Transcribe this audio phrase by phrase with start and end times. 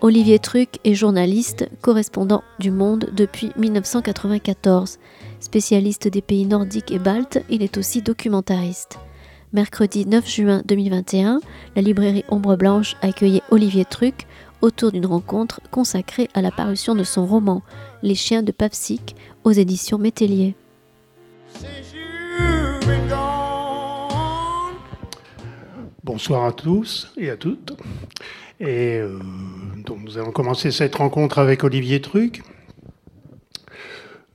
[0.00, 4.98] Olivier Truc est journaliste, correspondant du Monde depuis 1994.
[5.38, 8.98] Spécialiste des pays nordiques et baltes, il est aussi documentariste.
[9.52, 11.40] Mercredi 9 juin 2021,
[11.76, 14.26] la librairie Ombre Blanche accueillait Olivier Truc
[14.60, 17.62] autour d'une rencontre consacrée à la parution de son roman
[18.02, 20.56] Les chiens de Papsic aux éditions Métellier.
[26.04, 27.74] Bonsoir à tous et à toutes.
[28.60, 29.20] Euh,
[29.84, 32.42] donc nous allons commencer cette rencontre avec Olivier Truc.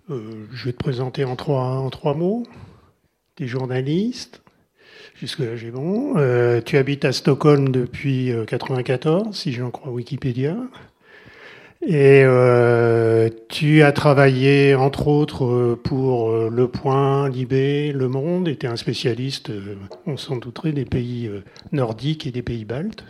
[0.09, 2.43] Euh, je vais te présenter en trois, en trois mots.
[3.35, 4.41] Tu es journaliste,
[5.15, 6.13] jusque-là j'ai bon.
[6.15, 10.55] Euh, tu habites à Stockholm depuis 1994, si j'en crois Wikipédia.
[11.85, 12.25] Et
[13.49, 18.75] tu as travaillé entre autres pour Le Point, Libé, Le Monde, et tu es un
[18.75, 19.51] spécialiste,
[20.05, 21.29] on s'en douterait, des pays
[21.71, 23.05] nordiques et des pays baltes.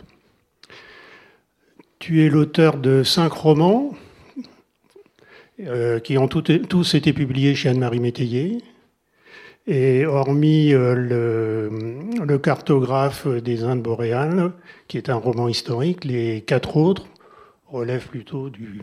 [1.98, 3.94] Tu es l'auteur de cinq romans
[5.60, 8.58] euh, qui ont tous été publiés chez Anne-Marie Métayer.
[9.66, 14.52] Et hormis euh, le, cartographe des Indes boréales,
[14.86, 17.08] qui est un roman historique, les quatre autres
[17.70, 18.80] relèvent plutôt du,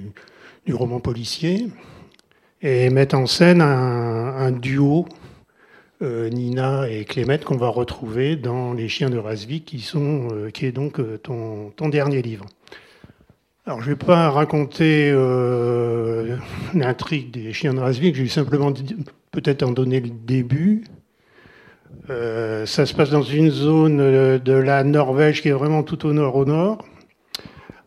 [0.72, 1.68] roman policier
[2.62, 5.06] et mettent en scène un, duo,
[6.02, 10.66] euh, Nina et Clémette, qu'on va retrouver dans Les Chiens de Rasvik, qui, sont, qui
[10.66, 12.46] est donc ton, ton dernier livre.
[13.68, 16.38] Alors, je ne vais pas raconter euh,
[16.76, 18.72] l'intrigue des chiens de Rasvik, je vais simplement
[19.32, 20.84] peut-être en donner le début.
[22.12, 23.98] Euh, ça se passe dans une zone
[24.38, 26.86] de la Norvège qui est vraiment tout au nord au nord,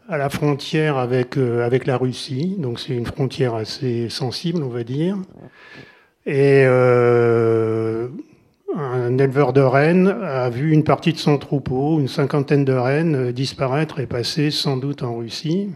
[0.09, 2.57] à la frontière avec, euh, avec la Russie.
[2.59, 5.17] Donc c'est une frontière assez sensible, on va dire.
[6.27, 6.65] Et
[8.79, 13.17] un éleveur de rennes a vu une partie de son troupeau, une cinquantaine de rennes,
[13.17, 15.71] euh, disparaître et passer sans doute en Russie.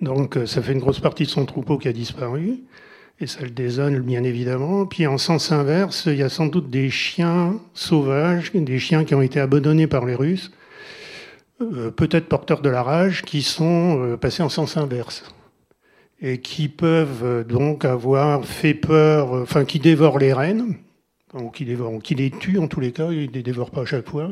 [0.00, 2.64] Donc euh, ça fait une grosse partie de son troupeau qui a disparu,
[3.20, 4.86] et ça le désole bien évidemment.
[4.86, 9.14] Puis en sens inverse, il y a sans doute des chiens sauvages, des chiens qui
[9.14, 10.50] ont été abandonnés par les Russes,
[11.60, 15.24] euh, peut-être porteurs de la rage, qui sont passés en sens inverse
[16.20, 20.76] et qui peuvent donc avoir fait peur, enfin qui dévorent les rennes
[21.34, 21.64] ou qui,
[22.14, 24.30] les tuent en tous les cas, ils ne les dévorent pas à chaque fois,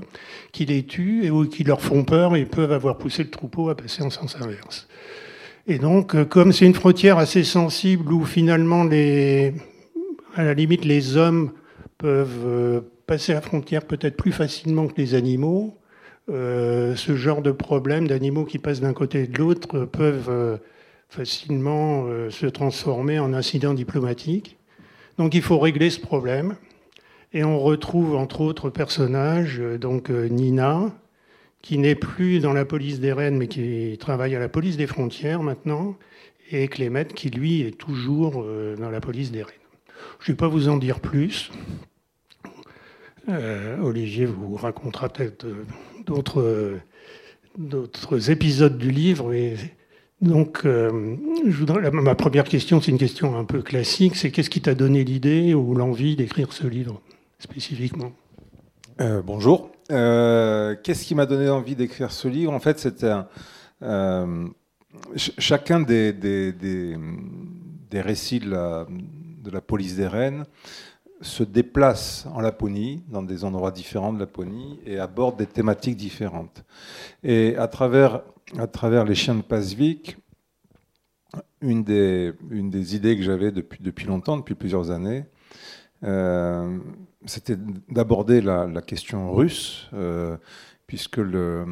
[0.52, 3.68] qui les tuent et ou qui leur font peur et peuvent avoir poussé le troupeau
[3.68, 4.88] à passer en sens inverse.
[5.66, 9.54] Et donc, euh, comme c'est une frontière assez sensible où finalement, les,
[10.34, 11.52] à la limite, les hommes
[11.98, 15.76] peuvent euh, passer la frontière peut-être plus facilement que les animaux,
[16.30, 20.60] euh, ce genre de problème d'animaux qui passent d'un côté et de l'autre peuvent
[21.08, 24.56] facilement se transformer en incidents diplomatiques.
[25.18, 26.56] Donc il faut régler ce problème.
[27.34, 30.92] Et on retrouve entre autres personnages, euh, donc euh, Nina,
[31.62, 34.86] qui n'est plus dans la police des Rennes, mais qui travaille à la police des
[34.86, 35.96] frontières maintenant,
[36.50, 39.54] et Clémette, qui lui est toujours euh, dans la police des Rennes.
[40.20, 41.50] Je ne vais pas vous en dire plus.
[43.82, 45.46] Olivier vous racontera peut-être
[46.06, 46.78] d'autres,
[47.56, 49.32] d'autres épisodes du livre.
[50.20, 55.04] Donc, ma première question, c'est une question un peu classique, c'est qu'est-ce qui t'a donné
[55.04, 57.00] l'idée ou l'envie d'écrire ce livre
[57.38, 58.12] spécifiquement?
[59.00, 59.70] Euh, Bonjour.
[59.90, 62.52] Euh, qu'est-ce qui m'a donné envie d'écrire ce livre?
[62.52, 63.12] En fait, c'était
[63.82, 64.46] euh,
[65.16, 68.86] chacun des, des, des, récits de la,
[69.42, 70.44] de la, police des Rennes
[71.22, 76.64] se déplace en Laponie, dans des endroits différents de Laponie, et aborde des thématiques différentes.
[77.22, 78.22] Et à travers,
[78.58, 80.16] à travers les chiens de Pasvik,
[81.60, 85.24] une des, une des idées que j'avais depuis, depuis longtemps, depuis plusieurs années,
[86.04, 86.78] euh,
[87.24, 87.56] c'était
[87.88, 90.36] d'aborder la, question russe, euh,
[90.86, 91.64] puisque le,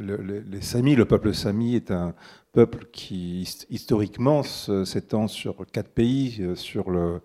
[0.00, 2.14] les Samis, le peuple Sami est un
[2.52, 7.20] peuple qui historiquement s'étend sur quatre pays, euh, sur le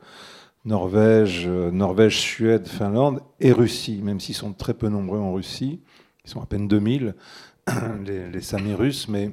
[0.65, 5.81] Norvège, Norvège, Suède, Finlande et Russie, même s'ils sont très peu nombreux en Russie,
[6.23, 7.15] ils sont à peine 2000,
[8.05, 9.31] les, les Samis russes, mais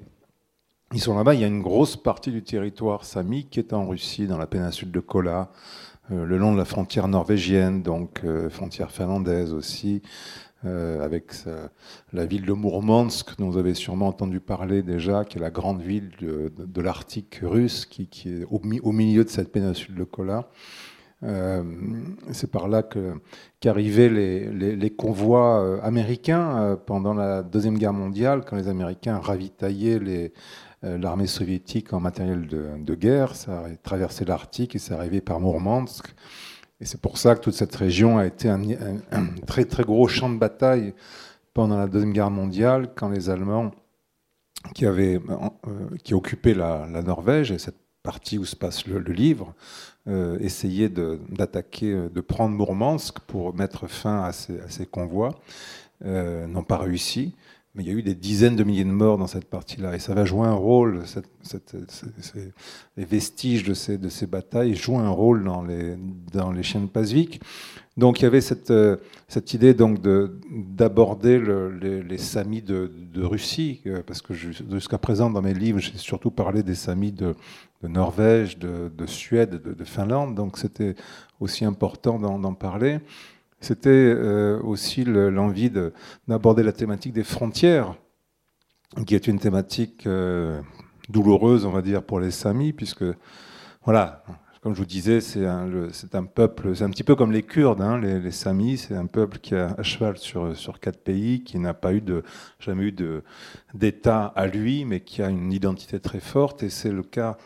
[0.95, 1.35] ils sont là-bas.
[1.35, 4.47] Il y a une grosse partie du territoire Sami qui est en Russie, dans la
[4.47, 5.51] péninsule de Kola,
[6.11, 10.03] euh, le long de la frontière norvégienne, donc euh, frontière finlandaise aussi,
[10.65, 11.33] euh, avec
[12.13, 15.83] la ville de Mourmansk, dont vous avez sûrement entendu parler déjà, qui est la grande
[15.83, 20.49] ville de, l'Arctique russe, qui, est au, milieu de cette péninsule de Kola.
[21.21, 22.85] C'est par là
[23.61, 30.33] qu'arrivaient les, convois américains pendant la Deuxième Guerre mondiale, quand les Américains ravitaillaient
[30.85, 33.35] euh, l'armée soviétique en matériel de, guerre.
[33.35, 36.15] Ça a traversé l'Arctique et c'est arrivé par Mourmansk.
[36.81, 38.63] Et c'est pour ça que toute cette région a été un,
[39.45, 40.95] très très gros champ de bataille
[41.53, 43.73] pendant la Deuxième Guerre mondiale, quand les Allemands
[44.73, 49.55] qui, avaient, euh, qui occupaient la, Norvège, et cette partie où se passe le, livre,
[50.07, 55.41] euh, essayaient d'attaquer, de, de, prendre Mourmansk pour mettre fin à ces, convois,
[56.05, 57.35] euh, n'ont pas réussi
[57.79, 59.95] mais il y a eu des dizaines de milliers de morts dans cette partie-là.
[59.95, 61.05] Et ça va jouer un rôle,
[62.97, 65.97] les vestiges de ces, de ces batailles jouent un rôle dans les,
[66.33, 67.41] dans les de Pasvik.
[67.99, 68.97] Donc il y avait cette, euh,
[69.27, 71.43] cette idée donc d'aborder
[71.81, 75.99] les, les, Samis de, de, Russie, euh, parce que jusqu'à présent dans mes livres, j'ai
[75.99, 77.35] surtout parlé des Samis de,
[77.83, 80.95] de Norvège, de, Suède, de, Finlande, donc c'était
[81.41, 83.01] aussi important d'en parler.
[83.61, 85.73] C'était euh, aussi l'envie
[86.29, 87.97] d'aborder la thématique des frontières,
[89.09, 90.09] qui est une thématique
[91.09, 93.05] douloureuse, on va dire, pour les Samis, puisque,
[93.85, 94.23] voilà,
[94.61, 95.69] comme je vous disais, c'est un,
[96.25, 99.55] peuple, c'est un petit peu comme les Kurdes, hein, les, Samis, c'est un peuple qui
[99.55, 102.25] est à cheval sur, sur quatre pays, qui n'a pas eu de,
[102.59, 102.97] jamais eu
[103.75, 107.37] d'État à lui, mais qui a une identité très forte, et c'est le cas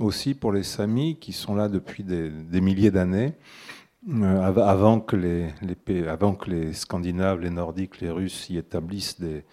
[0.00, 3.34] aussi pour les Samis, qui sont là depuis des, milliers d'années.
[4.10, 9.18] Euh, avant, que les, les, avant que les Scandinaves, les Nordiques, les Russes y établissent
[9.18, 9.44] des,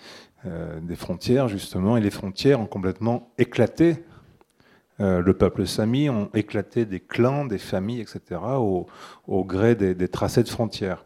[0.45, 4.03] euh, des frontières, justement, et les frontières ont complètement éclaté.
[4.99, 8.85] Euh, le peuple sami ont éclaté des clans, des familles, etc., au,
[9.45, 11.05] gré des, tracés de frontières,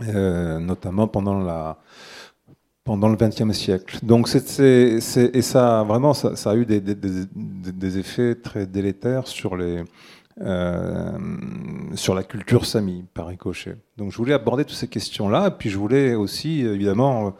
[0.00, 1.38] notamment pendant
[3.08, 3.98] le XXe siècle.
[4.02, 9.24] Donc, et ça, vraiment, ça, a eu des, effets très délétères
[10.40, 11.18] euh,
[11.94, 13.76] sur la culture sami, par ricochet.
[13.98, 17.36] Donc je voulais aborder toutes ces questions-là, et puis je voulais aussi, évidemment,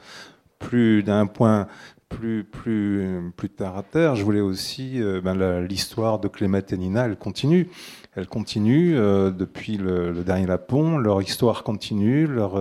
[0.58, 1.68] plus d'un point
[2.16, 6.76] plus, plus, plus terre à terre, je voulais aussi, euh, ben, l'histoire de Clémette et
[6.76, 7.68] Nina, elle continue.
[8.14, 12.60] Elle continue euh, depuis le, dernier Lapon, leur histoire continue, leur,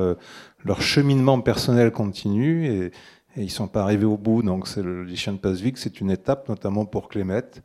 [0.63, 2.91] leur cheminement personnel continue, et,
[3.37, 4.43] ils ne sont pas arrivés au bout.
[4.43, 7.63] Donc c'est le, les chiens de c'est une étape, notamment pour Clémette,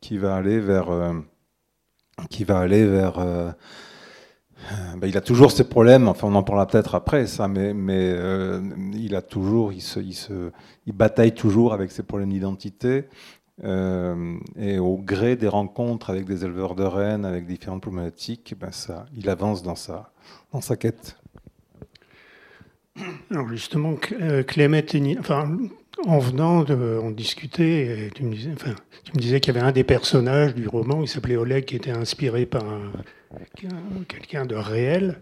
[0.00, 0.88] qui va aller vers
[2.30, 3.54] qui va aller vers.
[4.70, 7.72] Euh, ben, il a toujours ses problèmes, enfin on en parlera peut-être après, ça, mais,
[7.88, 8.60] euh,
[8.94, 10.50] il a toujours, il, se, il, se,
[10.86, 13.04] il bataille toujours avec ses problèmes d'identité.
[13.64, 18.72] Euh, et au gré des rencontres avec des éleveurs de rennes, avec différentes problématiques, ben
[18.72, 20.10] ça, il avance dans sa,
[20.52, 21.16] dans sa quête.
[23.30, 23.94] Alors justement,
[24.46, 25.56] Clémette, enfin,
[26.06, 28.34] en venant, on discutait, tu me
[29.18, 32.46] disais qu'il y avait un des personnages du roman, il s'appelait Oleg, qui était inspiré
[32.46, 32.64] par
[34.08, 35.18] quelqu'un de réel.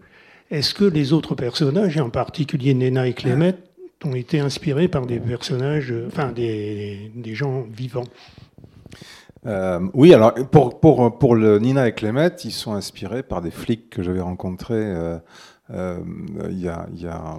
[0.49, 3.53] Est-ce que les autres personnages, et en particulier Nena et Clément,
[4.03, 8.07] ont été inspirés par des personnages, enfin des, gens vivants?
[9.45, 13.89] Euh, oui, alors pour, pour, pour Nina et Clément, ils sont inspirés par des flics
[13.89, 15.17] que j'avais rencontrés euh,
[15.73, 15.99] euh,
[16.49, 17.37] il, y a,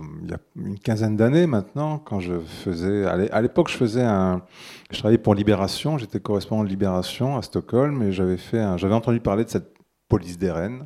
[0.57, 4.43] une quinzaine d'années maintenant, quand je faisais, à l'époque, je faisais un,
[4.91, 9.51] je travaillais pour Libération, j'étais correspondant de Libération à Stockholm, et j'avais entendu parler de
[9.51, 9.75] cette
[10.13, 10.85] police des Rennes,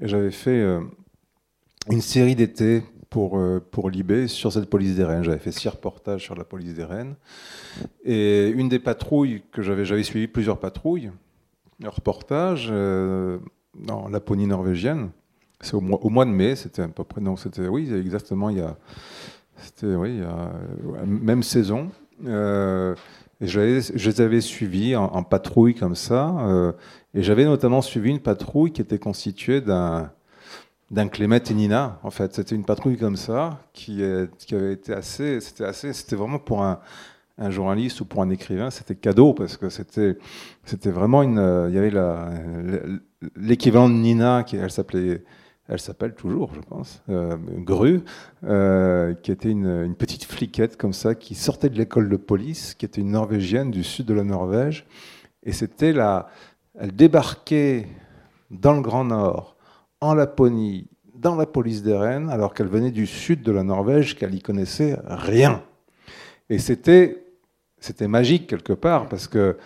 [0.00, 0.80] j'avais fait euh,
[1.90, 5.22] une série d'été pour, euh, pour Libé sur cette police des Rennes.
[5.22, 7.16] J'avais fait six reportages sur la police des Rennes.
[8.06, 11.10] Et une des patrouilles que j'avais, j'avais suivi plusieurs patrouilles,
[11.84, 15.10] un reportage dans Laponie norvégienne.
[15.60, 17.20] C'est au mois, de mai, c'était à peu près.
[17.20, 18.48] Non, c'était oui, exactement.
[18.48, 18.78] Il y a,
[19.58, 21.90] c'était oui, il y a, même saison.
[22.26, 22.94] Euh,
[23.40, 26.34] et je les avais suivis en, patrouille comme ça.
[26.40, 26.72] Euh,
[27.14, 30.10] et j'avais notamment suivi une patrouille qui était constituée d'un
[30.90, 32.00] d'un Clément et Nina.
[32.02, 34.02] En fait, c'était une patrouille comme ça qui,
[34.38, 35.38] qui avait été assez.
[35.40, 35.92] C'était assez.
[35.92, 36.80] C'était vraiment pour un,
[37.36, 40.16] un, journaliste ou pour un écrivain, c'était cadeau parce que c'était
[40.64, 41.66] c'était vraiment une.
[41.68, 41.92] Il y avait
[43.36, 45.22] l'équivalent de Nina qui elle s'appelait
[45.68, 48.00] elle s'appelle toujours, je pense, euh, Gru,
[48.44, 52.86] euh, qui était une, petite fliquette comme ça, qui sortait de l'école de police, qui
[52.86, 54.86] était une Norvégienne du sud de la Norvège.
[55.42, 56.28] Et c'était la.
[56.78, 57.86] Elle débarquait
[58.50, 59.56] dans le Grand Nord,
[60.00, 64.16] en Laponie, dans la police des Rennes, alors qu'elle venait du sud de la Norvège,
[64.16, 65.62] qu'elle n'y connaissait rien.
[66.48, 67.24] Et c'était.
[67.80, 69.56] C'était magique quelque part, parce que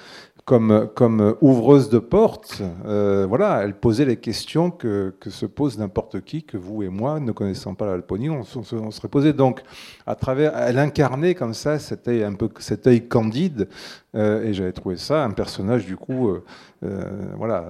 [0.45, 6.43] comme, ouvreuse de porte, euh, voilà, elle posait les questions que, se pose n'importe qui,
[6.43, 9.33] que vous et moi, ne connaissant pas l'Alponie, on, on, serait posé.
[9.33, 9.63] Donc,
[10.07, 13.69] à travers, elle incarnait comme ça cet œil candide,
[14.15, 16.31] euh, et j'avais trouvé ça un personnage du coup,
[16.83, 17.05] euh,
[17.37, 17.65] voilà,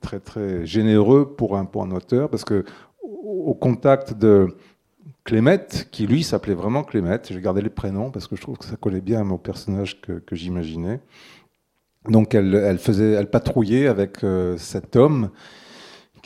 [0.00, 2.64] très très généreux pour un, pour un auteur, parce que
[3.02, 4.48] au contact de
[5.26, 8.64] Clémette, qui lui s'appelait vraiment Clémette, j'ai gardé les prénoms parce que je trouve que
[8.64, 10.36] ça collait bien au personnage que, que
[12.08, 15.30] donc elle, faisait, elle patrouillait avec euh, cet homme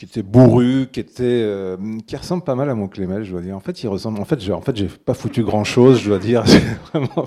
[0.01, 3.41] qui était bourru, qui était, euh, qui ressemble pas mal à mon Clément, je dois
[3.41, 3.55] dire.
[3.55, 4.19] En fait, il ressemble.
[4.19, 6.43] En fait, j'ai, en fait, j'ai pas foutu grand chose, je dois dire.
[6.91, 7.25] vraiment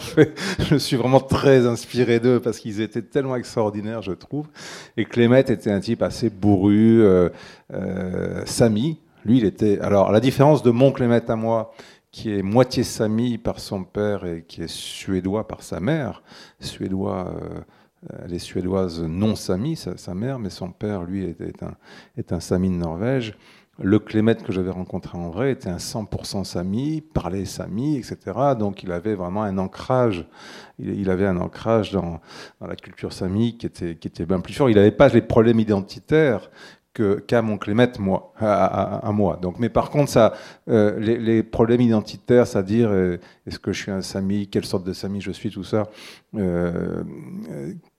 [0.58, 4.48] je suis vraiment très inspiré d'eux parce qu'ils étaient tellement extraordinaires, je trouve.
[4.96, 7.28] Et Clément était un type assez bourru, euh,
[7.72, 8.98] euh, Sami.
[9.24, 9.78] Lui, il était.
[9.78, 11.72] Alors, la différence de mon Clément à moi,
[12.10, 16.24] qui est moitié Sami par son père et qui est suédois par sa mère,
[16.58, 17.32] suédois.
[18.12, 21.74] Euh, elle est suédoise non sami, sa, mère, mais son père, lui, est, un,
[22.16, 23.36] est un sami de Norvège.
[23.80, 28.16] Le Clémet que j'avais rencontré en vrai était un 100% sami, parlait sami, etc.
[28.56, 30.26] Donc il avait vraiment un ancrage.
[30.78, 32.20] Il, avait un ancrage dans,
[32.60, 34.70] la culture sami qui était, qui était bien plus fort.
[34.70, 36.50] Il n'avait pas les problèmes identitaires
[36.94, 39.38] qu'à mon Clémet, moi, à, moi.
[39.40, 40.34] Donc, mais par contre, ça,
[40.68, 44.92] euh, les, problèmes identitaires, c'est-à-dire euh, est-ce que je suis un Sami, quelle sorte de
[44.92, 45.88] Sami je suis, tout ça,
[46.36, 47.02] euh,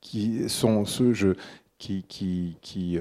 [0.02, 1.36] qui sont ceux
[1.78, 3.00] qui, qui, qui,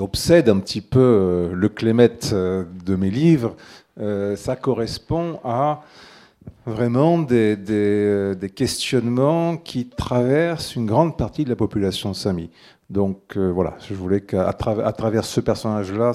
[0.00, 3.56] obsèdent un petit peu le Clémet de mes livres,
[3.98, 5.82] ça correspond à
[6.66, 12.50] vraiment des, des, questionnements qui traversent une grande partie de la population Sami.
[12.90, 16.12] Donc euh, voilà, je voulais qu'à travers, ce personnage-là,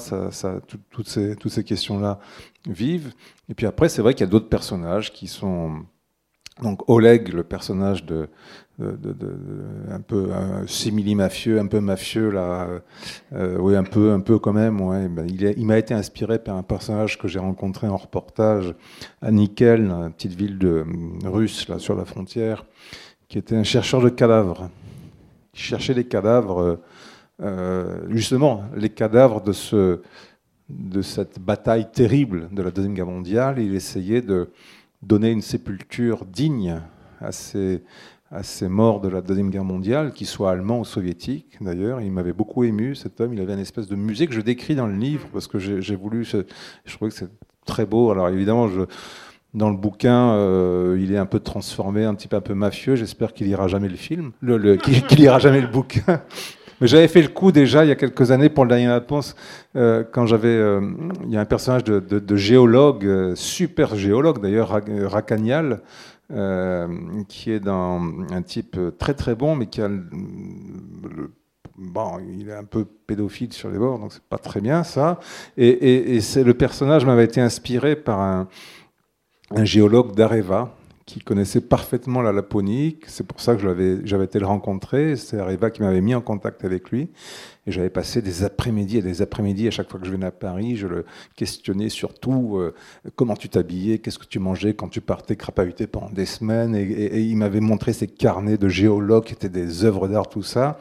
[0.90, 2.20] toutes ces, questions-là
[2.68, 3.14] vivent.
[3.50, 5.86] Et puis après, c'est vrai qu'il y a d'autres personnages qui sont...
[6.62, 8.30] Donc Oleg, le personnage de,
[8.80, 10.30] un peu
[10.68, 12.68] simili-mafieux, un peu mafieux là,
[13.34, 14.78] euh, oui un peu, un peu quand même.
[15.16, 18.76] Ben, il, m'a été inspiré par un personnage que j'ai rencontré en reportage
[19.22, 20.86] à Nikel, une petite ville de,
[21.26, 22.66] russe là sur la frontière,
[23.28, 24.70] qui était un chercheur de cadavres
[25.64, 26.80] cherchait les cadavres,
[27.42, 30.02] euh, justement, les cadavres de, ce,
[30.70, 33.60] de cette bataille terrible de la Deuxième Guerre mondiale.
[33.60, 34.50] Il essayait de
[35.02, 36.82] donner une sépulture digne
[37.22, 37.84] à ces,
[38.32, 42.02] à ces morts de la Deuxième Guerre mondiale, qu'ils soient allemands ou soviétiques d'ailleurs.
[42.02, 43.34] Il m'avait beaucoup ému, cet homme.
[43.34, 45.96] Il avait une espèce de musée que je décris dans le livre parce que j'ai
[45.96, 46.26] voulu.
[46.26, 46.44] Je
[46.94, 47.30] trouvais que c'est
[47.66, 48.12] très beau.
[48.12, 48.82] Alors évidemment, je
[49.54, 52.96] dans le bouquin, euh, il est un peu transformé, un petit peu un peu mafieux.
[52.96, 54.76] J'espère qu'il ira jamais le film, le,
[55.08, 56.22] qu'il ira jamais le bouquin.
[56.80, 59.36] Mais j'avais fait le coup déjà il y a quelques années pour le dernier réponse,
[59.76, 60.80] euh, quand j'avais, euh,
[61.24, 65.82] il y a un personnage de, géologue, super géologue d'ailleurs, Racanial,
[67.28, 68.02] qui est dans
[68.32, 69.90] un type très très bon, mais qui a
[71.78, 75.20] bon, il est un peu pédophile sur les bords, donc c'est pas très bien ça.
[75.58, 78.48] Et, et c'est le personnage m'avait été inspiré par un
[79.52, 80.74] un géologue d'Areva
[81.08, 82.98] qui connaissait parfaitement la Laponie.
[83.08, 85.16] C'est pour ça que j'avais été le rencontrer.
[85.16, 87.10] C'est Areva qui m'avait mis en contact avec lui.
[87.66, 90.32] Et j'avais passé des après-midi et des après-midi à chaque fois que je venais à
[90.32, 90.76] Paris.
[90.76, 91.06] Je le
[91.38, 92.76] questionnais surtout euh,
[93.16, 96.76] comment tu t'habillais, qu'est-ce que tu mangeais quand tu partais crapahuter pendant des semaines.
[96.76, 100.78] Et, il m'avait montré ses carnets de géologue qui étaient des œuvres d'art, tout ça.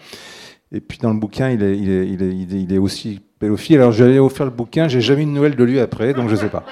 [0.72, 3.76] Et puis dans le bouquin, il est, il est, il est, il est aussi pédophile.
[3.76, 6.34] Alors j'allais offrir le bouquin, j'ai jamais eu de nouvelles de lui après, donc je
[6.34, 6.64] sais pas.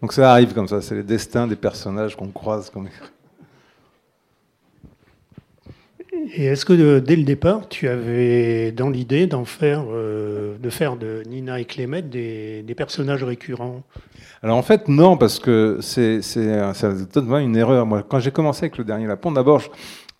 [0.00, 2.70] Donc ça arrive comme ça, c'est les destins des personnages qu'on croise.
[2.70, 2.88] Comme...
[6.34, 10.96] Et est-ce que dès le départ, tu avais dans l'idée d'en faire, euh, de faire
[10.96, 13.82] de Nina et Clément des, des personnages récurrents?
[14.42, 16.20] Alors en fait, non, parce que c'est
[17.12, 17.84] totalement une erreur.
[17.86, 19.62] Moi, quand j'ai commencé avec le dernier Lapon, d'abord,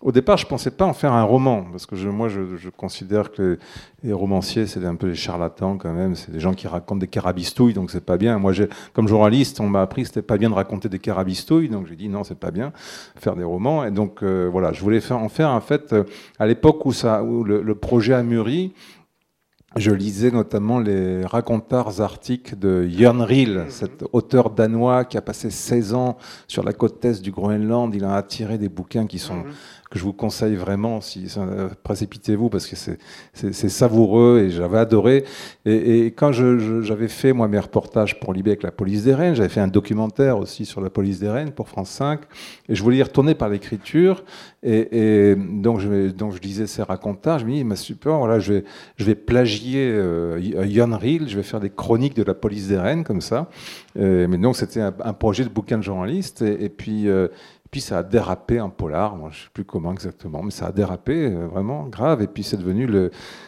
[0.01, 3.31] au départ, je ne pensais pas en faire un roman, parce que moi, je, considère
[3.31, 3.59] que
[4.01, 7.07] les romanciers, c'est un peu des charlatans quand même, c'est des gens qui racontent des
[7.07, 8.39] carabistouilles, donc c'est pas bien.
[8.39, 8.53] Moi,
[8.93, 11.97] comme journaliste, on m'a appris que c'était pas bien de raconter des carabistouilles, donc j'ai
[11.97, 12.71] dit non, c'est pas bien,
[13.17, 13.83] faire des romans.
[13.83, 16.05] Et donc euh, voilà, je voulais faire, en faire en fait, euh,
[16.39, 18.73] à l'époque où, ça, où le, projet a mûri,
[19.75, 25.51] je lisais notamment les racontars arctiques de Jörn Riel, cet auteur danois qui a passé
[25.51, 27.93] 16 ans sur la côte est du Groenland.
[27.93, 29.43] Il a attiré des bouquins qui sont
[29.89, 31.25] que je vous conseille vraiment, si
[31.83, 32.75] précipitez-vous, parce que
[33.33, 35.23] c'est savoureux et j'avais adoré.
[35.65, 39.49] Et, quand j'avais fait, moi, mes reportages pour Libé avec la police des Rennes, j'avais
[39.49, 42.21] fait un documentaire aussi sur la police des Rennes pour France 5,
[42.67, 44.23] et je voulais y retourner par l'écriture.
[44.61, 48.53] Et, donc, je, donc, je disais ces racontages, je me dis, mais super, voilà, je
[48.53, 48.63] vais,
[48.97, 52.77] je vais plagier euh, Jan Riel, je vais faire des chroniques de la police des
[52.77, 53.49] Rennes, comme ça.
[53.95, 57.09] mais donc, c'était un, projet de bouquin de journaliste, et, puis...
[57.09, 57.27] Euh,
[57.71, 60.67] puis ça a dérapé en polar, moi, je ne sais plus comment exactement, mais ça
[60.67, 62.23] a dérapé euh, vraiment grave.
[62.23, 62.87] Et puis c'est devenu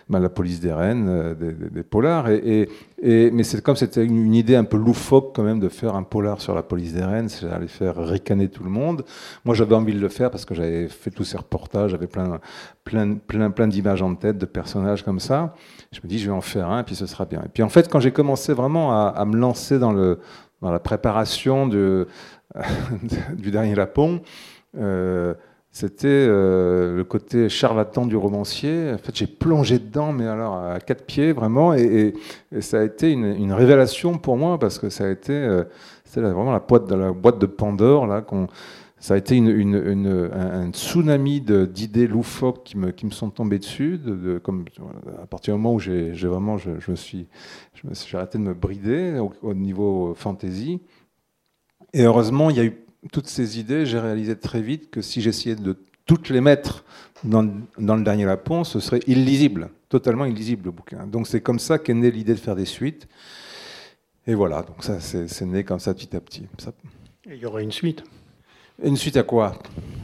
[0.10, 2.30] bah, la police des Rennes, euh, des, polars.
[2.30, 2.70] Et,
[3.01, 6.40] mais c'est comme c'était une, idée un peu loufoque quand même de faire un polar
[6.40, 9.04] sur la police des Rennes, j'allais faire ricaner tout le monde.
[9.44, 12.40] Moi j'avais envie de le faire parce que j'avais fait tous ces reportages, j'avais plein,
[12.84, 15.56] plein, plein, plein d'images en tête, de personnages comme ça.
[15.92, 17.42] Je me dis je vais en faire un, et puis ce sera bien.
[17.44, 20.20] Et puis en fait quand j'ai commencé vraiment à me lancer dans le
[20.62, 22.06] dans la préparation du
[23.51, 24.22] dernier Lapon,
[24.77, 25.34] euh,
[25.74, 28.91] c'était euh, le côté charlatan du romancier.
[28.94, 31.74] En fait, j'ai plongé dedans, mais alors à quatre pieds, vraiment.
[31.74, 32.13] Et,
[32.60, 35.63] ça a été une, révélation pour moi, parce que ça a été euh,
[36.15, 38.48] vraiment la boîte, de, la boîte de Pandore, là, qu'on
[39.01, 44.00] ça a été un, tsunami d'idées loufoques qui me, sont tombées dessus.
[45.20, 47.27] À partir du moment où j'ai vraiment, je, me suis,
[48.13, 50.81] arrêté de me brider au, niveau fantasy.
[51.93, 52.77] Et heureusement, il y a eu
[53.12, 53.88] toutes ces idées.
[53.88, 56.86] J'ai réalisé très vite que si j'essayais de toutes les mettre
[57.24, 61.08] dans, dans, le dernier Lapon, ce serait illisible, totalement illisible le bouquin.
[61.08, 63.08] Donc c'est comme ça qu'est née l'idée de faire des suites.
[64.27, 66.43] Et voilà, donc ça c'est né comme ça petit à petit.
[67.25, 68.03] il y aura une suite
[68.84, 69.54] une suite à quoi?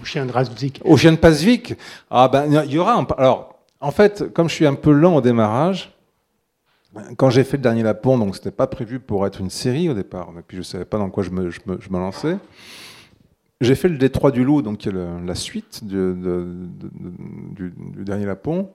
[0.02, 0.82] Au chien de Rasvik.
[0.84, 1.76] Au chien de Pasvik
[2.10, 3.06] Ah ben, il y aura.
[3.18, 5.98] Alors, en fait, comme je suis un peu lent au démarrage,
[7.18, 9.94] quand j'ai fait le dernier Lapon, donc c'était pas prévu pour être une série au
[9.94, 12.38] départ, et puis je savais pas dans quoi je me, je me, lançais.
[13.62, 16.14] J'ai fait le Détroit du Loup, donc qui est la suite du,
[17.56, 18.70] du, dernier Lapon.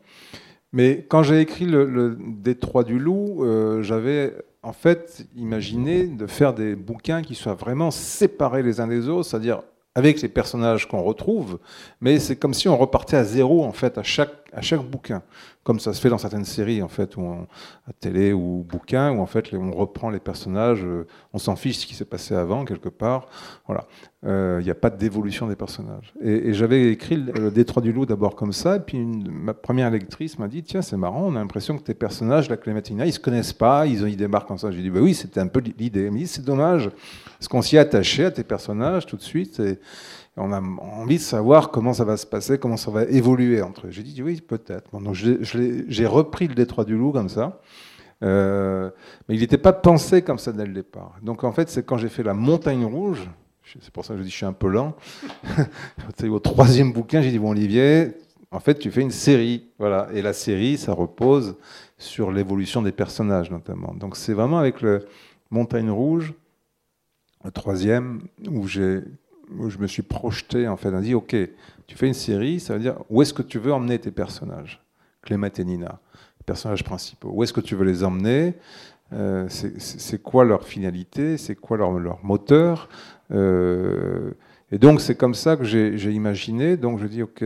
[0.73, 6.55] Mais quand j'ai écrit le, Détroit du Loup, euh, j'avais en fait imaginé de faire
[6.55, 9.63] des bouquins qui soient vraiment séparés les uns des autres, c'est-à-dire
[9.95, 11.59] avec les personnages qu'on retrouve,
[12.01, 15.23] mais c'est comme si on repartait à zéro en fait à chaque, à chaque bouquin,
[15.65, 19.21] comme ça se fait dans certaines séries en fait, ou à télé ou bouquins, où
[19.21, 22.65] en fait on reprend les personnages, euh, on s'en fiche ce qui s'est passé avant
[22.65, 23.29] quelque part,
[23.67, 23.87] voilà.
[24.25, 26.15] Euh, il n'y a pas d'évolution des personnages.
[26.23, 30.39] Et, j'avais écrit le, Détroit du Loup d'abord comme ça, et puis ma première lectrice
[30.39, 33.21] m'a dit tiens c'est marrant, on a l'impression que tes personnages, la Clémentina, ils se
[33.21, 34.71] connaissent pas, ils, ont, ils débarquent comme ça.
[34.71, 36.05] J'ai dit bah oui c'était un peu l'idée.
[36.05, 36.91] Elle m'a dit c'est dommage,
[37.39, 39.61] parce qu'on s'y est attaché à tes personnages tout de suite.
[40.37, 43.87] On a envie de savoir comment ça va se passer, comment ça va évoluer entre
[43.87, 43.91] eux.
[43.91, 44.91] J'ai dit oui, peut-être.
[44.99, 47.61] donc j'ai repris le Détroit du Loup comme ça.
[48.23, 48.91] Euh,
[49.29, 51.17] mais il n'était pas pensé comme ça dès le départ.
[51.23, 53.29] Donc en fait, c'est quand j'ai fait la Montagne Rouge,
[53.81, 54.97] c'est pour ça que je dis je suis un peu lent.
[56.25, 58.13] au troisième bouquin, j'ai dit bon Olivier,
[58.51, 60.09] en fait tu fais une série, voilà.
[60.15, 61.57] Et la série, ça repose
[61.99, 63.93] sur l'évolution des personnages notamment.
[63.95, 65.07] Donc c'est vraiment avec le
[65.51, 66.33] Montagne Rouge,
[67.45, 69.01] le troisième, où j'ai
[69.59, 71.37] où je me suis projeté en fait, on dit ok,
[71.87, 74.83] tu fais une série, ça veut dire où est-ce que tu veux emmener tes personnages,
[75.23, 76.01] Clément et Nina,
[76.41, 78.55] les personnages principaux, où est-ce que tu veux les emmener,
[79.13, 82.89] euh, c'est quoi leur finalité, c'est quoi leur, leur moteur,
[83.31, 84.33] euh,
[84.73, 86.79] et donc c'est comme ça que j'ai imaginé.
[86.79, 87.45] Donc je dis ok,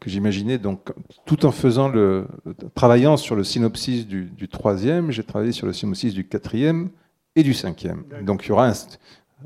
[0.00, 0.92] que j'imaginais donc
[1.24, 2.26] tout en faisant le
[2.74, 6.90] travaillant sur le synopsis du, troisième, j'ai travaillé sur le synopsis du quatrième
[7.36, 8.04] et du cinquième.
[8.22, 8.74] Donc il y aura une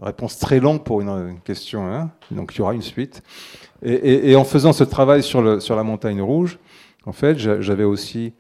[0.03, 2.11] réponse très longue pour une, question, hein.
[2.31, 3.23] donc il y aura une suite.
[3.83, 6.59] Et, en faisant ce travail sur, le, sur la montagne rouge,
[7.07, 8.33] en fait, j'avais aussi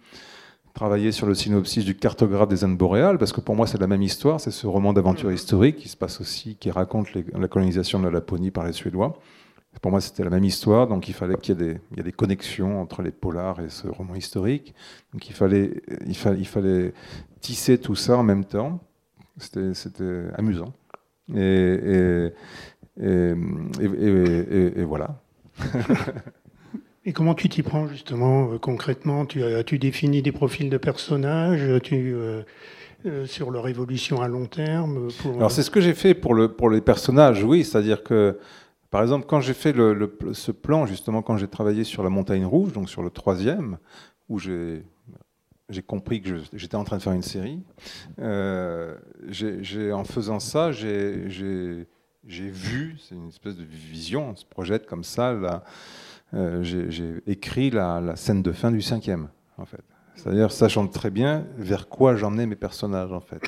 [0.75, 3.87] travaillé sur le synopsis du cartographe des Indes boréales, parce que pour moi c'est la
[3.87, 5.35] même histoire, c'est ce roman d'aventure mm.
[5.35, 9.17] historique qui se passe aussi, qui raconte la colonisation de la Laponie par les Suédois.
[9.81, 12.81] Pour moi c'était la même histoire, donc il fallait qu'il y, ait des, des connexions
[12.81, 14.75] entre les polars et ce roman historique.
[15.13, 16.93] Donc il fallait, il fallait, il fallait
[17.41, 18.81] tisser tout ça en même temps.
[19.37, 20.73] C'était amusant.
[21.35, 22.31] Et,
[23.01, 23.35] et,
[23.81, 25.21] et voilà.
[27.07, 29.27] Et comment tu t'y prends justement euh, concrètement?
[29.27, 31.83] Tu, As-tu défini des profils de personnages?
[31.83, 32.43] Tu, euh,
[33.07, 36.49] euh, sur leur évolution à long terme Alors c'est ce que j'ai fait pour, le,
[36.49, 37.63] pour les personnages, oui.
[37.65, 38.39] C'est-à-dire que,
[38.91, 42.47] par exemple, quand j'ai fait le, ce plan, justement, quand j'ai travaillé sur la montagne
[42.47, 43.77] rouge, donc sur le troisième,
[44.31, 44.83] où j'ai
[45.69, 47.63] j'ai compris que j'étais en train de faire une série.
[48.19, 48.97] Euh,
[49.93, 51.87] en faisant ça, j'ai
[52.27, 55.63] vu, c'est une espèce de vision, on se projette comme ça,
[56.35, 59.83] euh, j'ai écrit la, scène de fin du cinquième, en fait.
[60.17, 63.43] C'est-à-dire sachant très bien vers quoi j'emmenais mes personnages, en fait.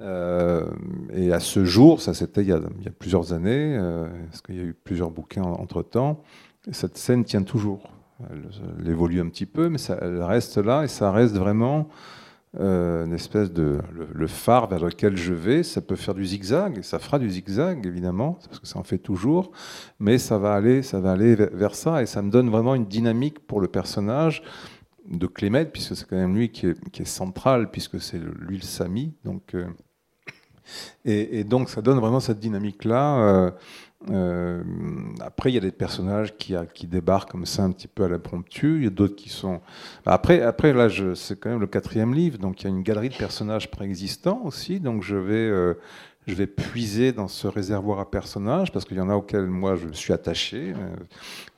[0.00, 0.66] Euh,
[1.12, 4.60] et à ce jour, ça c'était il, y a plusieurs années, euh, parce qu'il y
[4.60, 6.22] a eu plusieurs bouquins entre-temps,
[6.70, 7.90] cette scène tient toujours.
[8.30, 11.88] Elle, évolue un petit peu, mais elle reste là, et ça reste vraiment
[12.60, 13.78] euh, une espèce de
[14.12, 15.62] le, phare vers lequel je vais.
[15.62, 18.98] Ça peut faire du zigzag, ça fera du zigzag évidemment, parce que ça en fait
[18.98, 19.52] toujours,
[19.98, 22.86] mais ça va aller, ça va aller vers ça et ça me donne vraiment une
[22.86, 24.42] dynamique pour le personnage
[25.08, 29.14] de Clément, puisque c'est quand même lui qui est, central, puisque c'est lui le Sami.
[29.24, 29.66] Donc, euh,
[31.04, 33.16] et, donc ça donne vraiment cette dynamique-là.
[33.16, 33.50] Euh,
[34.10, 34.62] euh,
[35.20, 38.08] après, il y a des personnages qui, qui, débarquent comme ça un petit peu à
[38.08, 38.78] l'impromptu.
[38.78, 39.60] Il y a d'autres qui sont.
[40.06, 43.10] Après, après là, c'est quand même le quatrième livre, donc il y a une galerie
[43.10, 44.80] de personnages préexistants aussi.
[44.80, 45.74] Donc je vais, euh,
[46.26, 49.74] je vais puiser dans ce réservoir à personnages, parce qu'il y en a auxquels moi
[49.74, 50.72] je suis attaché,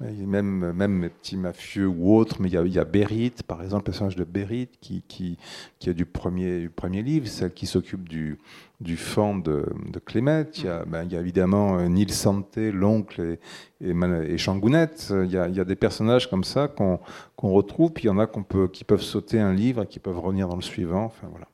[0.01, 3.83] euh, même, même mes petits mafieux ou autres, mais il y a, il par exemple,
[3.83, 5.37] le personnage de Berit, qui, qui,
[5.79, 8.39] qui est du premier, premier livre, celle qui s'occupe du,
[8.81, 10.59] du fan de, de Clémette.
[10.59, 13.95] Il y, a, ben, il y a évidemment euh, Nil Santé, l'oncle et, et,
[14.29, 15.13] et Changounette.
[15.25, 17.01] Il y, a, il y, a, des personnages comme ça qu'on
[17.37, 19.87] qu'on retrouve, puis il y en a qu'on peut, qui peuvent sauter un livre et
[19.87, 21.05] qui peuvent revenir dans le suivant.
[21.05, 21.49] Enfin, voilà.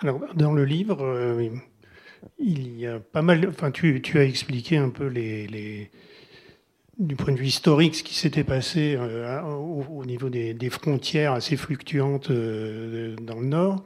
[0.00, 1.48] Alors, dans le livre, euh,
[2.38, 3.48] il y a pas mal.
[3.48, 5.90] Enfin, tu, as expliqué un peu les, les,
[6.98, 10.70] du point de vue historique ce qui s'était passé euh, au, au, niveau des, des,
[10.70, 13.84] frontières assez fluctuantes euh, dans le Nord.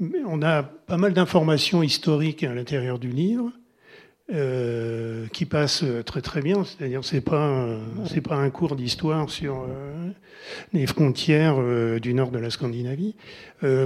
[0.00, 3.52] Mais on a pas mal d'informations historiques à l'intérieur du livre.
[4.30, 6.62] Euh, qui passe très très bien.
[6.62, 7.66] C'est-à-dire c'est pas
[8.04, 10.10] c'est pas un cours d'histoire sur euh,
[10.74, 13.14] les frontières euh, du nord de la Scandinavie.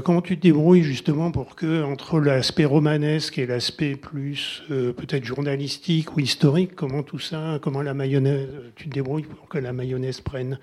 [0.04, 6.14] Comment tu te débrouilles justement pour que entre l'aspect romanesque et l'aspect plus peut-être journalistique
[6.16, 10.20] ou historique, comment tout ça, comment la mayonnaise, tu te débrouilles pour que la mayonnaise
[10.20, 10.58] prenne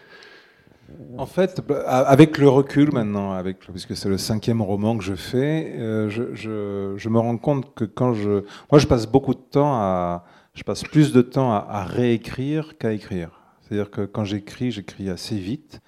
[1.17, 3.41] en fait, avec le recul maintenant,
[3.73, 8.13] puisque c'est le cinquième roman que je fais, euh, je, me rends compte que quand
[8.13, 8.43] je...
[8.71, 10.25] Moi, je passe beaucoup de temps à...
[10.54, 13.32] Je passe plus de temps à, à réécrire qu'à écrire.
[13.62, 15.82] C'est-à-dire que quand j'écris, j'écris assez vite,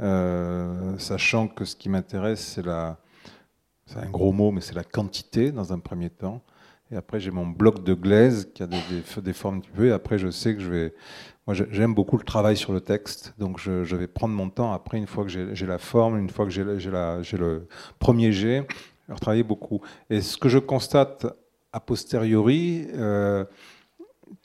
[0.00, 2.98] euh, sachant que ce qui m'intéresse, c'est la...
[3.86, 6.42] C'est un gros mot, mais c'est la quantité dans un premier temps.
[6.90, 9.86] Et après, j'ai mon bloc de glaise qui a des, formes un petit peu.
[9.86, 10.94] Et après, je sais que je vais
[11.46, 14.72] moi, j'aime beaucoup le travail sur le texte, donc je, je, vais prendre mon temps
[14.72, 17.68] après, une fois que j'ai la forme, une fois que j'ai le
[18.00, 18.66] premier jet,
[19.06, 19.80] alors travailler beaucoup.
[20.10, 21.24] Et ce que je constate
[21.72, 23.44] a posteriori, euh,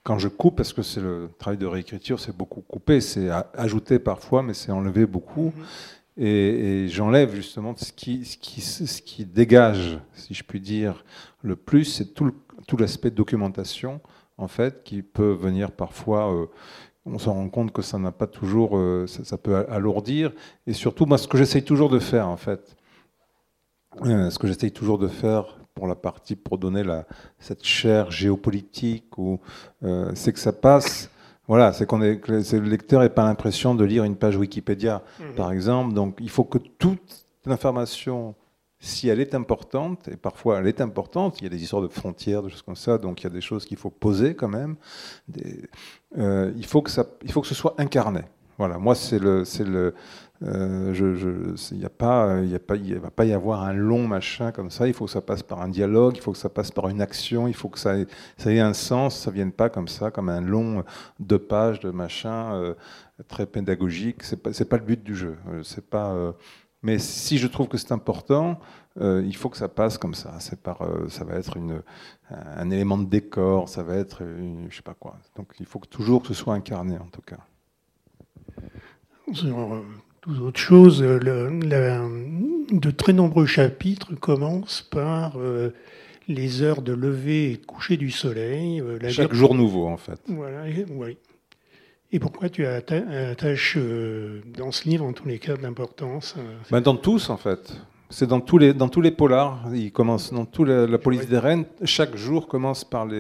[0.03, 3.97] quand je coupe, parce que c'est le travail de réécriture, c'est beaucoup coupé, c'est ajouté
[3.97, 5.53] parfois, mais c'est enlevé beaucoup.
[5.57, 6.00] Mm-hmm.
[6.23, 11.03] Et, j'enlève justement ce qui, ce, qui, ce qui dégage, si je puis dire,
[11.41, 12.31] le plus, c'est tout
[12.77, 14.01] l'aspect documentation,
[14.41, 16.47] en fait, qui peut venir parfois, euh,
[17.05, 20.31] on s'en rend compte que ça n'a pas toujours, euh, ça, peut alourdir.
[20.67, 22.75] Et surtout, moi, ce que j'essaye toujours de faire, en fait,
[24.05, 27.05] euh, ce que j'essaye toujours de faire pour la partie, pour donner la,
[27.39, 29.05] cette chair géopolitique,
[30.13, 31.10] c'est que ça passe.
[31.51, 35.03] Voilà, c'est qu'on est, que le lecteur n'ait pas l'impression de lire une page Wikipédia,
[35.19, 35.35] mmh.
[35.35, 35.93] par exemple.
[35.93, 38.35] Donc, il faut que toute l'information
[38.79, 41.89] si elle est importante, et parfois elle est importante, il y a des histoires de
[41.89, 44.47] frontières, de choses comme ça, donc il y a des choses qu'il faut poser quand
[44.47, 44.77] même,
[45.27, 45.69] des,
[46.17, 48.21] euh, il, faut que ça, il faut que ce soit incarné.
[48.57, 49.93] Voilà, moi c'est le, c'est le,
[50.43, 50.93] euh,
[51.71, 54.87] il pas, a pas, il va pas y avoir un long machin comme ça.
[54.87, 57.01] Il faut que ça passe par un dialogue, il faut que ça passe par une
[57.01, 60.41] action, il faut que ça ait, un sens, ça vienne pas comme ça, comme un
[60.41, 60.83] long
[61.19, 62.73] deux pages de machin euh,
[63.27, 64.23] très pédagogique.
[64.23, 65.37] C'est pas, c'est pas le but du jeu.
[65.49, 66.31] Euh, c'est pas euh,
[66.83, 68.59] mais si je trouve que c'est important,
[68.99, 70.37] euh, il faut que ça passe comme ça.
[70.63, 71.83] Par, euh, ça va être une,
[72.29, 75.17] un élément de décor, ça va être, une, je sais pas quoi.
[75.35, 77.37] Donc il faut toujours que ce soit incarné en tout cas.
[79.45, 79.81] Euh,
[80.21, 82.07] toute autre chose, le, la,
[82.71, 85.73] de très nombreux chapitres commencent par euh,
[86.27, 88.81] les heures de lever et de coucher du soleil.
[89.01, 90.19] La Chaque jour nouveau en fait.
[90.27, 91.17] Voilà, oui.
[92.13, 96.57] Et pourquoi tu attaches euh, dans ce livre, en tous les cas, de l'importance euh,
[96.69, 97.73] ben Dans tous, en fait.
[98.09, 99.63] C'est dans tous les dans tous les polars.
[99.73, 101.63] Il commence dans toute la, la police des reines.
[101.85, 103.19] Chaque jour commence par les